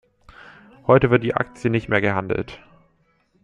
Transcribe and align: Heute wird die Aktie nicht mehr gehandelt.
Heute 0.87 1.11
wird 1.11 1.21
die 1.21 1.35
Aktie 1.35 1.69
nicht 1.69 1.87
mehr 1.87 2.01
gehandelt. 2.01 2.57